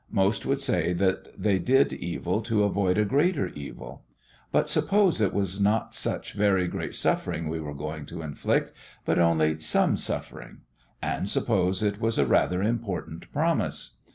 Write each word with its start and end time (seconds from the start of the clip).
Most 0.09 0.47
would 0.47 0.59
say 0.59 0.93
that 0.93 1.39
they 1.39 1.59
did 1.59 1.93
evil 1.93 2.41
to 2.41 2.63
avoid 2.63 2.97
a 2.97 3.05
greater 3.05 3.49
evil. 3.49 4.03
But 4.51 4.67
suppose 4.67 5.21
it 5.21 5.31
was 5.31 5.61
not 5.61 5.93
such 5.93 6.33
very 6.33 6.67
great 6.67 6.95
suffering 6.95 7.47
we 7.47 7.59
were 7.59 7.75
going 7.75 8.07
to 8.07 8.23
inflict, 8.23 8.73
but 9.05 9.19
only 9.19 9.59
some 9.59 9.97
suffering? 9.97 10.61
And 11.03 11.29
suppose 11.29 11.83
it 11.83 12.01
was 12.01 12.17
a 12.17 12.25
rather 12.25 12.63
important 12.63 13.31
promise? 13.31 13.97